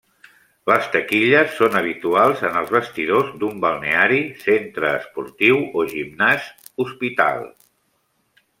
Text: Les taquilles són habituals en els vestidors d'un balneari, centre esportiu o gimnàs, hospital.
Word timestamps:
Les 0.69 0.85
taquilles 0.93 1.51
són 1.57 1.77
habituals 1.81 2.41
en 2.49 2.57
els 2.61 2.71
vestidors 2.77 3.29
d'un 3.43 3.61
balneari, 3.67 4.19
centre 4.47 4.91
esportiu 5.03 5.63
o 5.83 5.87
gimnàs, 5.93 6.49
hospital. 6.87 7.47